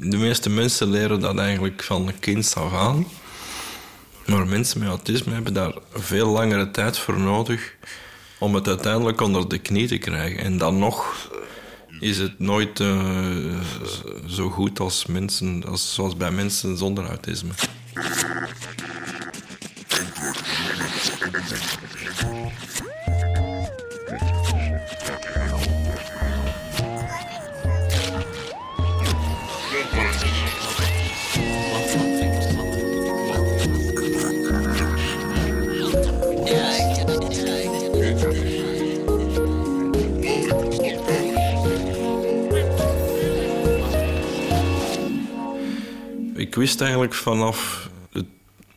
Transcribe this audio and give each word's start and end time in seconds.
De 0.00 0.16
meeste 0.16 0.50
mensen 0.50 0.90
leren 0.90 1.20
dat 1.20 1.38
eigenlijk 1.38 1.82
van 1.82 2.12
kind 2.20 2.54
af 2.56 2.74
aan. 2.74 3.06
Maar 4.26 4.46
mensen 4.46 4.78
met 4.78 4.88
autisme 4.88 5.32
hebben 5.32 5.54
daar 5.54 5.74
veel 5.92 6.28
langere 6.28 6.70
tijd 6.70 6.98
voor 6.98 7.20
nodig 7.20 7.74
om 8.38 8.54
het 8.54 8.68
uiteindelijk 8.68 9.20
onder 9.20 9.48
de 9.48 9.58
knie 9.58 9.88
te 9.88 9.98
krijgen. 9.98 10.44
En 10.44 10.58
dan 10.58 10.78
nog 10.78 11.28
is 12.00 12.18
het 12.18 12.38
nooit 12.38 12.80
uh, 12.80 13.60
zo 14.26 14.50
goed 14.50 14.80
als 14.80 15.06
mensen, 15.06 15.64
als, 15.64 15.94
zoals 15.94 16.16
bij 16.16 16.30
mensen 16.30 16.78
zonder 16.78 17.04
autisme. 17.04 17.52
Wist 46.58 46.80
eigenlijk 46.80 47.14
vanaf 47.14 47.88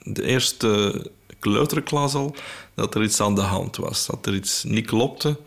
de, 0.03 0.23
eerste 0.23 1.05
kleuterklas 1.40 2.13
al 2.13 2.35
dat 2.73 2.95
er 2.95 3.04
iets 3.04 3.21
aan 3.21 3.35
de 3.35 3.41
hand 3.41 3.76
was. 3.76 4.05
Dat 4.05 4.26
er 4.26 4.34
iets 4.34 4.63
niet 4.63 4.85
klopte. 4.85 5.40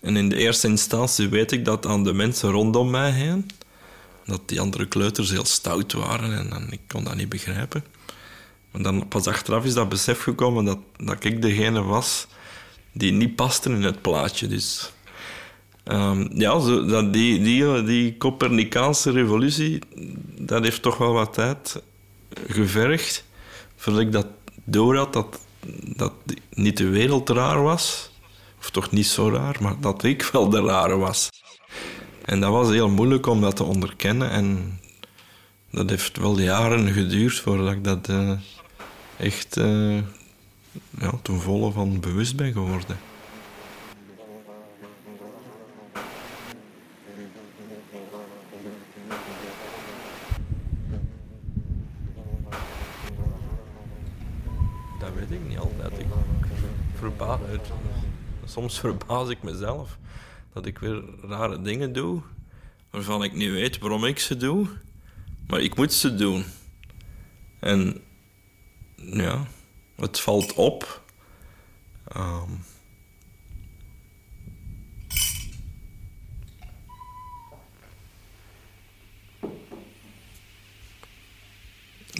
En 0.00 0.16
in 0.16 0.28
de 0.28 0.36
eerste 0.36 0.68
instantie 0.68 1.28
weet 1.28 1.52
ik 1.52 1.64
dat 1.64 1.86
aan 1.86 2.04
de 2.04 2.12
mensen 2.12 2.50
rondom 2.50 2.90
mij 2.90 3.10
heen. 3.10 3.50
Dat 4.24 4.48
die 4.48 4.60
andere 4.60 4.86
kleuters 4.86 5.30
heel 5.30 5.44
stout 5.44 5.92
waren 5.92 6.38
en, 6.38 6.52
en 6.52 6.66
ik 6.70 6.80
kon 6.86 7.04
dat 7.04 7.14
niet 7.14 7.28
begrijpen. 7.28 7.84
Maar 8.70 8.82
dan 8.82 9.08
pas 9.08 9.26
achteraf 9.26 9.64
is 9.64 9.74
dat 9.74 9.88
besef 9.88 10.22
gekomen 10.22 10.64
dat, 10.64 10.78
dat 10.96 11.24
ik 11.24 11.42
degene 11.42 11.82
was 11.82 12.26
die 12.92 13.12
niet 13.12 13.36
paste 13.36 13.70
in 13.70 13.82
het 13.82 14.02
plaatje. 14.02 14.46
Dus 14.46 14.92
um, 15.90 16.28
ja, 16.34 16.60
zo, 16.60 16.84
dat 16.84 17.12
die, 17.12 17.42
die, 17.42 17.82
die 17.82 18.16
Copernicaanse 18.16 19.10
revolutie, 19.10 19.78
dat 20.38 20.62
heeft 20.64 20.82
toch 20.82 20.96
wel 20.96 21.12
wat 21.12 21.34
tijd 21.34 21.82
gevergd. 22.46 23.24
Voordat 23.76 24.02
ik 24.02 24.12
dat 24.12 24.26
door 24.64 24.96
had, 24.96 25.12
dat, 25.12 25.40
dat 25.96 26.12
niet 26.54 26.76
de 26.76 26.88
wereld 26.88 27.28
raar 27.28 27.62
was. 27.62 28.10
Of 28.58 28.70
toch 28.70 28.90
niet 28.90 29.06
zo 29.06 29.30
raar, 29.30 29.56
maar 29.60 29.80
dat 29.80 30.02
ik 30.02 30.22
wel 30.32 30.48
de 30.48 30.60
rare 30.60 30.96
was. 30.96 31.28
En 32.24 32.40
dat 32.40 32.50
was 32.50 32.70
heel 32.70 32.88
moeilijk 32.88 33.26
om 33.26 33.40
dat 33.40 33.56
te 33.56 33.64
onderkennen. 33.64 34.30
En 34.30 34.78
dat 35.70 35.90
heeft 35.90 36.16
wel 36.16 36.40
jaren 36.40 36.92
geduurd 36.92 37.38
voordat 37.38 37.72
ik 37.72 37.84
dat 37.84 38.08
uh, 38.08 38.32
echt 39.16 39.56
uh, 39.56 39.96
ja, 40.98 41.12
ten 41.22 41.40
volle 41.40 41.72
van 41.72 42.00
bewust 42.00 42.36
ben 42.36 42.52
geworden. 42.52 42.98
Weet 55.18 55.30
ik 55.30 55.48
niet 55.48 55.58
altijd. 55.58 55.98
Ik 55.98 56.06
verbaas, 56.94 57.40
soms 58.44 58.78
verbaas 58.80 59.28
ik 59.28 59.42
mezelf 59.42 59.98
dat 60.52 60.66
ik 60.66 60.78
weer 60.78 61.02
rare 61.22 61.62
dingen 61.62 61.92
doe 61.92 62.22
waarvan 62.90 63.24
ik 63.24 63.34
niet 63.34 63.50
weet 63.50 63.78
waarom 63.78 64.04
ik 64.04 64.18
ze 64.18 64.36
doe, 64.36 64.66
maar 65.46 65.60
ik 65.60 65.76
moet 65.76 65.92
ze 65.92 66.14
doen. 66.14 66.44
En 67.60 68.00
ja, 68.96 69.46
het 69.96 70.20
valt 70.20 70.54
op. 70.54 71.02
Um, 72.16 72.64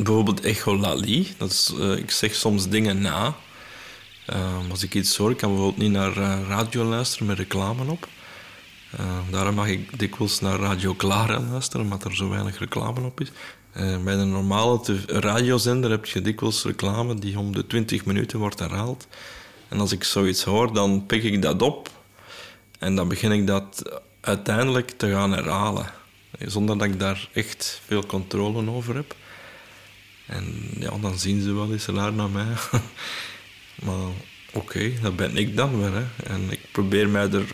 bijvoorbeeld 0.04 0.40
echolalie. 0.40 1.34
Dat 1.36 1.50
is, 1.50 1.74
uh, 1.78 1.96
ik 1.96 2.10
zeg 2.10 2.34
soms 2.34 2.68
dingen 2.68 3.00
na. 3.00 3.36
Uh, 4.32 4.70
als 4.70 4.82
ik 4.82 4.94
iets 4.94 5.16
hoor, 5.16 5.34
kan 5.34 5.48
bijvoorbeeld 5.50 5.82
niet 5.82 5.92
naar 5.92 6.16
uh, 6.16 6.38
radio 6.48 6.84
luisteren 6.84 7.26
met 7.26 7.38
reclame 7.38 7.90
op. 7.90 8.08
Daarom 9.30 9.54
mag 9.54 9.68
ik 9.68 9.98
dikwijls 9.98 10.40
naar 10.40 10.58
Radio 10.58 10.94
Clara 10.94 11.40
luisteren, 11.40 11.84
omdat 11.84 12.04
er 12.04 12.16
zo 12.16 12.28
weinig 12.28 12.58
reclame 12.58 13.00
op 13.00 13.20
is. 13.20 13.30
Bij 14.04 14.14
een 14.14 14.30
normale 14.30 14.80
radiozender 15.06 15.90
heb 15.90 16.06
je 16.06 16.20
dikwijls 16.20 16.64
reclame 16.64 17.14
die 17.14 17.38
om 17.38 17.52
de 17.54 17.66
20 17.66 18.04
minuten 18.04 18.38
wordt 18.38 18.58
herhaald. 18.58 19.06
En 19.68 19.80
als 19.80 19.92
ik 19.92 20.04
zoiets 20.04 20.44
hoor, 20.44 20.72
dan 20.72 21.06
pik 21.06 21.22
ik 21.22 21.42
dat 21.42 21.62
op. 21.62 21.90
En 22.78 22.94
dan 22.94 23.08
begin 23.08 23.32
ik 23.32 23.46
dat 23.46 24.00
uiteindelijk 24.20 24.90
te 24.90 25.10
gaan 25.10 25.32
herhalen. 25.32 25.86
Zonder 26.38 26.78
dat 26.78 26.86
ik 26.86 27.00
daar 27.00 27.28
echt 27.32 27.80
veel 27.86 28.06
controle 28.06 28.70
over 28.70 28.94
heb. 28.94 29.14
En 30.28 30.70
ja, 30.78 30.98
dan 31.00 31.18
zien 31.18 31.42
ze 31.42 31.52
wel 31.52 31.72
eens 31.72 31.86
raar 31.86 32.12
naar 32.12 32.30
mij. 32.30 32.44
maar 33.84 34.06
oké, 34.06 34.16
okay, 34.52 34.98
dat 35.02 35.16
ben 35.16 35.36
ik 35.36 35.56
dan 35.56 35.78
weer. 35.80 35.92
Hè. 35.92 36.04
En 36.24 36.50
ik 36.50 36.60
probeer 36.72 37.08
mij 37.08 37.30
er 37.30 37.46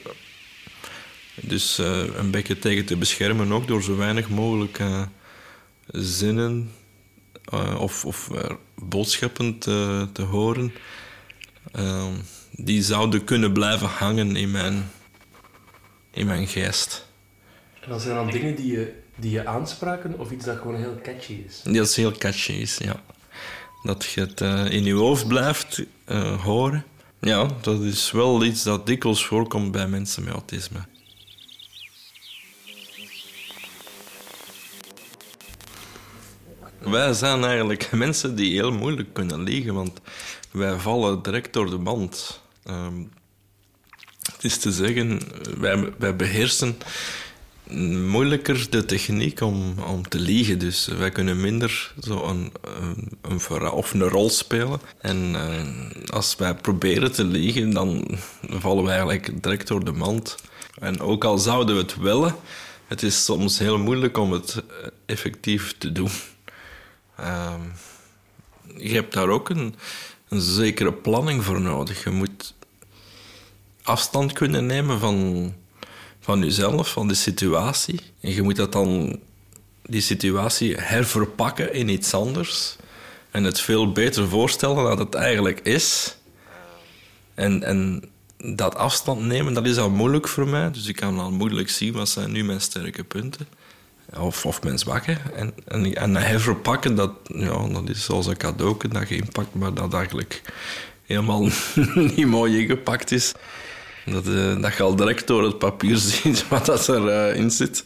dus 1.35 1.79
uh, 1.79 2.17
een 2.17 2.31
beetje 2.31 2.59
tegen 2.59 2.85
te 2.85 2.97
beschermen 2.97 3.53
ook 3.53 3.67
door 3.67 3.83
zo 3.83 3.97
weinig 3.97 4.29
mogelijk 4.29 4.79
uh, 4.79 5.03
zinnen 5.87 6.71
uh, 7.55 7.81
of, 7.81 8.05
of 8.05 8.31
boodschappen 8.75 9.59
te, 9.59 10.09
te 10.12 10.23
horen 10.23 10.73
die 12.51 12.83
zouden 12.83 13.25
kunnen 13.25 13.53
blijven 13.53 13.89
hangen 13.89 14.37
in 14.37 14.51
mijn, 14.51 14.91
in 16.11 16.27
mijn 16.27 16.47
geest. 16.47 17.06
En 17.84 17.91
dat 17.91 18.03
zijn 18.03 18.15
dan 18.15 18.31
dingen 18.31 18.55
die 18.55 18.72
je, 18.72 18.93
die 19.17 19.31
je 19.31 19.47
aanspraken 19.47 20.19
of 20.19 20.31
iets 20.31 20.45
dat 20.45 20.59
gewoon 20.59 20.77
heel 20.77 20.99
catchy 21.03 21.43
is? 21.47 21.61
Dat 21.62 21.89
is 21.89 21.97
heel 21.97 22.12
catchy 22.12 22.53
is, 22.53 22.78
ja. 22.78 23.03
Dat 23.83 24.05
je 24.05 24.21
het 24.21 24.41
in 24.72 24.84
je 24.84 24.95
hoofd 24.95 25.28
blijft 25.28 25.83
horen. 26.43 26.84
Ja, 27.21 27.49
dat 27.61 27.81
is 27.81 28.11
wel 28.11 28.44
iets 28.44 28.62
dat 28.62 28.87
dikwijls 28.87 29.27
voorkomt 29.27 29.73
bij 29.73 29.89
mensen 29.89 30.25
met 30.25 30.33
autisme. 30.33 30.78
Wij 36.78 37.12
zijn 37.12 37.44
eigenlijk 37.44 37.93
mensen 38.06 38.37
die 38.37 38.53
heel 38.53 38.73
moeilijk 38.73 39.12
kunnen 39.12 39.43
liegen, 39.43 39.75
want 39.75 40.00
wij 40.50 40.78
vallen 40.78 41.23
direct 41.23 41.53
door 41.53 41.71
de 41.71 41.78
band. 41.78 42.41
Um, 42.71 43.11
het 44.33 44.44
is 44.44 44.59
te 44.59 44.73
zeggen, 44.73 45.21
wij, 45.59 45.93
wij 45.99 46.17
beheersen 46.17 46.78
moeilijker 48.09 48.67
de 48.71 48.85
techniek 48.85 49.41
om, 49.41 49.75
om 49.79 50.09
te 50.09 50.19
liegen. 50.19 50.59
Dus 50.59 50.87
wij 50.87 51.11
kunnen 51.11 51.41
minder 51.41 51.93
zo 52.01 52.25
een, 52.25 52.53
een, 53.23 53.71
of 53.73 53.93
een 53.93 54.09
rol 54.09 54.31
spelen. 54.31 54.81
En 54.99 55.33
uh, 55.33 56.11
als 56.11 56.37
wij 56.37 56.55
proberen 56.55 57.13
te 57.13 57.25
liegen, 57.25 57.71
dan 57.71 58.19
vallen 58.49 58.85
wij 58.85 58.95
eigenlijk 58.95 59.43
direct 59.43 59.69
door 59.69 59.85
de 59.85 59.93
mand. 59.93 60.37
En 60.79 61.01
ook 61.01 61.25
al 61.25 61.39
zouden 61.39 61.75
we 61.75 61.83
het 61.83 61.97
willen, 61.97 62.37
het 62.87 63.03
is 63.03 63.25
soms 63.25 63.59
heel 63.59 63.79
moeilijk 63.79 64.19
om 64.19 64.33
het 64.33 64.63
effectief 65.07 65.75
te 65.79 65.93
doen. 65.93 66.11
Uh, 67.21 67.55
je 68.77 68.95
hebt 68.95 69.13
daar 69.13 69.29
ook 69.29 69.49
een, 69.49 69.75
een 70.29 70.41
zekere 70.41 70.93
planning 70.93 71.45
voor 71.45 71.61
nodig. 71.61 72.05
Je 72.05 72.11
moet 72.11 72.55
afstand 73.83 74.33
kunnen 74.33 74.67
nemen 74.67 74.99
van, 75.01 75.53
van 76.25 76.41
jezelf, 76.41 76.91
van 76.91 77.09
de 77.09 77.15
situatie. 77.15 78.01
En 78.21 78.35
je 78.35 78.43
moet 78.43 78.57
dat 78.57 78.73
dan, 78.73 79.19
die 79.83 80.01
situatie 80.01 80.75
herverpakken 80.77 81.75
in 81.75 81.88
iets 81.88 82.15
anders. 82.15 82.76
En 83.31 83.44
het 83.44 83.61
veel 83.61 83.93
beter 83.93 84.29
voorstellen 84.29 84.85
dan 84.85 84.99
het 84.99 85.15
eigenlijk 85.15 85.61
is. 85.61 86.17
En, 87.35 87.62
en 87.62 88.05
dat 88.37 88.75
afstand 88.75 89.21
nemen, 89.21 89.55
dat 89.55 89.67
is 89.67 89.79
al 89.79 89.91
moeilijk 89.91 90.29
voor 90.29 90.49
mij. 90.49 90.71
Dus 90.71 90.87
ik 90.87 90.97
kan 90.97 91.19
al 91.19 91.31
moeilijk 91.31 91.71
zien 91.71 91.93
wat 91.93 92.09
zijn 92.09 92.32
nu 92.32 92.44
mijn 92.44 92.61
sterke 92.61 93.05
punten 93.05 93.47
of, 94.19 94.47
of 94.47 94.62
mijn 94.62 94.79
zwakke. 94.79 95.17
En, 95.35 95.55
en, 95.67 95.94
en 95.94 96.17
herverpakken, 96.17 96.94
dat, 96.94 97.12
ja, 97.25 97.69
dat 97.69 97.88
is 97.88 98.05
zoals 98.05 98.26
een 98.26 98.37
cadeau 98.37 98.88
dat 98.88 99.09
je 99.09 99.17
inpakt, 99.17 99.55
maar 99.55 99.75
dat 99.75 99.94
eigenlijk 99.94 100.43
helemaal 101.06 101.49
niet 102.17 102.26
mooi 102.26 102.59
ingepakt 102.59 103.11
is. 103.11 103.32
Dat, 104.06 104.27
uh, 104.27 104.61
dat 104.61 104.77
je 104.77 104.83
al 104.83 104.97
direct 104.97 105.27
door 105.27 105.45
het 105.45 105.59
papier 105.59 105.97
ziet 106.09 106.49
wat 106.49 106.67
dat 106.67 106.89
erin 106.89 107.45
uh, 107.45 107.51
zit. 107.51 107.83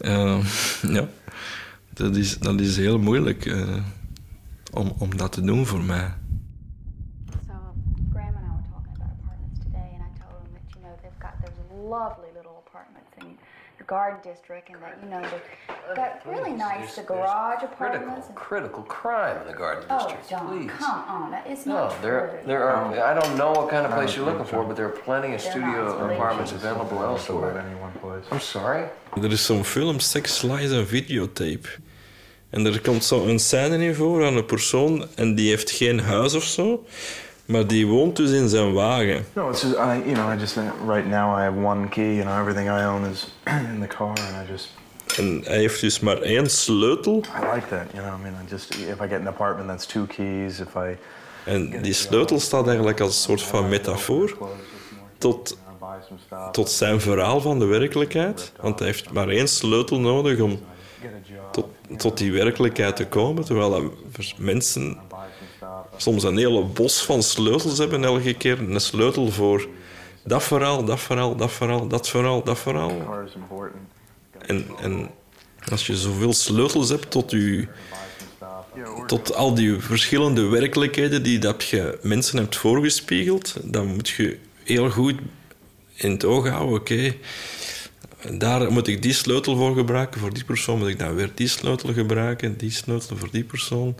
Uh, 0.00 0.44
ja, 0.88 1.08
dat 1.94 2.16
is, 2.16 2.38
dat 2.38 2.60
is 2.60 2.76
heel 2.76 2.98
moeilijk 2.98 3.44
uh, 3.44 3.76
om, 4.72 4.92
om 4.98 5.16
dat 5.16 5.32
te 5.32 5.40
doen 5.42 5.66
voor 5.66 5.82
mij. 5.82 6.14
Know, 10.92 10.98
they've 11.02 11.20
got 11.20 11.34
those 11.42 11.58
lovely 11.94 12.28
little 12.36 12.62
apartments 12.66 13.10
in 13.20 13.38
the 13.78 13.84
garden 13.84 14.20
district 14.22 14.68
and 14.70 14.78
that 14.82 14.98
you 15.02 15.08
know 15.10 15.20
the 15.22 15.94
got 15.96 16.20
really 16.26 16.52
nice 16.52 16.94
the 16.94 17.02
garage 17.02 17.58
Critical, 17.58 17.86
apartments. 17.86 18.26
and- 18.28 18.36
critical 18.36 18.82
crime 18.82 19.36
in 19.42 19.46
the 19.52 19.58
Garden 19.62 19.82
District. 19.88 20.12
oh, 20.12 20.16
District. 20.16 20.30
Don, 20.30 20.58
Please. 20.58 20.70
come 20.78 21.00
on, 21.16 21.30
that 21.30 21.46
is 21.46 21.66
No, 21.66 21.74
not 21.74 22.02
there, 22.02 22.20
true. 22.28 22.46
there 22.46 22.64
are. 22.70 22.84
I 23.10 23.14
don't 23.20 23.34
know 23.36 23.50
what 23.58 23.68
kind 23.70 23.84
of 23.86 23.90
place 23.92 24.14
you're 24.16 24.26
looking 24.30 24.46
for, 24.46 24.60
but 24.64 24.76
there 24.76 24.86
are 24.86 24.98
plenty 25.08 25.34
of 25.34 25.40
studio 25.40 25.78
apartments 26.12 26.52
available 26.52 27.02
elsewhere. 27.02 27.58
any 27.66 27.76
one 27.86 27.92
place. 28.00 28.24
I'm 28.30 28.40
sorry. 28.40 28.84
Er 29.16 29.32
is 29.32 29.46
zo'n 29.46 29.64
film, 29.64 29.98
Sex, 30.00 30.42
Lies 30.42 30.70
en 30.72 30.86
Videotape. 30.86 31.68
En 32.50 32.66
er 32.66 32.80
komt 32.80 33.04
zo 33.04 33.26
een 33.26 33.38
scène 33.38 33.78
in 33.84 33.94
voor 33.94 34.26
aan 34.26 34.36
een 34.36 34.46
persoon 34.46 35.06
en 35.16 35.34
die 35.34 35.48
heeft 35.48 35.70
geen 35.70 36.00
huis 36.00 36.34
of 36.34 36.42
zo, 36.42 36.84
maar 37.52 37.66
die 37.66 37.86
woont 37.86 38.16
dus 38.16 38.30
in 38.30 38.48
zijn 38.48 38.72
wagen. 38.72 39.24
No, 39.32 39.50
it's 39.50 39.62
just 39.62 39.74
I. 39.74 39.78
You 39.78 40.12
know, 40.12 40.32
I 40.32 40.38
just 40.38 40.56
right 40.86 41.06
now 41.06 41.38
I 41.38 41.42
have 41.42 41.58
one 41.64 41.88
key, 41.88 42.20
and 42.24 42.40
everything 42.40 42.68
I 42.68 42.84
own 42.84 43.10
is 43.12 43.28
in 43.74 43.80
the 43.80 43.86
car, 43.96 44.08
and 44.08 44.48
I 44.48 44.50
just 44.50 44.68
En 45.16 45.40
hij 45.44 45.58
heeft 45.58 45.80
dus 45.80 46.00
maar 46.00 46.20
één 46.20 46.50
sleutel. 46.50 47.16
I 47.16 47.54
like 47.54 47.68
that. 47.68 47.86
You 47.92 48.04
know, 48.04 48.18
I 48.18 48.22
mean, 48.22 48.34
I 48.34 48.50
just 48.50 48.74
if 48.74 49.00
I 49.00 49.08
get 49.08 49.20
an 49.20 49.28
apartment, 49.28 49.68
that's 49.68 49.86
two 49.86 50.06
keys. 50.06 50.60
If 50.60 50.74
I 50.74 50.96
En 51.44 51.82
die 51.82 51.92
sleutel 51.92 52.40
staat 52.40 52.66
eigenlijk 52.66 53.00
als 53.00 53.14
een 53.16 53.22
soort 53.22 53.42
van 53.42 53.68
metafoor 53.68 54.36
tot, 55.18 55.58
tot 56.52 56.70
zijn 56.70 57.00
verhaal 57.00 57.40
van 57.40 57.58
de 57.58 57.64
werkelijkheid. 57.64 58.52
Want 58.60 58.78
hij 58.78 58.88
heeft 58.88 59.12
maar 59.12 59.28
één 59.28 59.48
sleutel 59.48 60.00
nodig 60.00 60.40
om 60.40 60.60
tot, 61.52 61.66
tot 61.96 62.18
die 62.18 62.32
werkelijkheid 62.32 62.96
te 62.96 63.06
komen. 63.06 63.44
Terwijl 63.44 63.92
mensen 64.36 64.98
soms 65.96 66.22
een 66.22 66.36
hele 66.36 66.64
bos 66.64 67.04
van 67.04 67.22
sleutels 67.22 67.78
hebben, 67.78 68.04
elke 68.04 68.34
keer 68.34 68.58
een 68.58 68.80
sleutel 68.80 69.30
voor 69.30 69.68
dat 70.24 70.42
verhaal, 70.42 70.84
dat 70.84 71.00
verhaal, 71.00 71.36
dat 71.36 71.52
verhaal, 71.52 71.88
dat 71.88 72.08
verhaal, 72.08 72.42
dat 72.42 72.58
verhaal. 72.58 73.26
En, 74.46 74.66
en 74.80 75.10
als 75.70 75.86
je 75.86 75.96
zoveel 75.96 76.32
sleutels 76.32 76.88
hebt 76.88 77.10
tot, 77.10 77.30
je, 77.30 77.68
tot 79.06 79.34
al 79.34 79.54
die 79.54 79.78
verschillende 79.78 80.48
werkelijkheden 80.48 81.22
die 81.22 81.38
dat 81.38 81.64
je 81.64 81.98
mensen 82.02 82.38
hebt 82.38 82.56
voorgespiegeld, 82.56 83.56
dan 83.62 83.86
moet 83.86 84.08
je 84.08 84.38
heel 84.64 84.90
goed 84.90 85.14
in 85.94 86.10
het 86.10 86.24
oog 86.24 86.48
houden, 86.48 86.78
oké, 86.78 87.14
daar 88.30 88.72
moet 88.72 88.86
ik 88.86 89.02
die 89.02 89.12
sleutel 89.12 89.56
voor 89.56 89.74
gebruiken, 89.74 90.20
voor 90.20 90.34
die 90.34 90.44
persoon 90.44 90.78
moet 90.78 90.88
ik 90.88 90.98
dan 90.98 91.14
weer 91.14 91.30
die 91.34 91.48
sleutel 91.48 91.92
gebruiken, 91.92 92.56
die 92.56 92.70
sleutel 92.70 93.16
voor 93.16 93.28
die 93.30 93.44
persoon. 93.44 93.94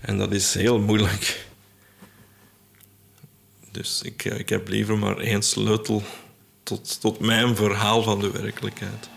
En 0.00 0.18
dat 0.18 0.32
is 0.32 0.54
heel 0.54 0.78
moeilijk. 0.78 1.46
Dus 3.70 4.02
ik, 4.02 4.24
ik 4.24 4.48
heb 4.48 4.68
liever 4.68 4.98
maar 4.98 5.18
één 5.18 5.42
sleutel 5.42 6.02
tot, 6.62 7.00
tot 7.00 7.18
mijn 7.18 7.56
verhaal 7.56 8.02
van 8.02 8.20
de 8.20 8.30
werkelijkheid. 8.30 9.08